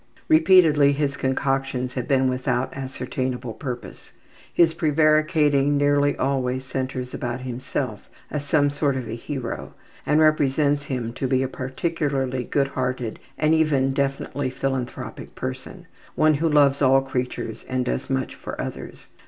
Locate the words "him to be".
10.85-11.43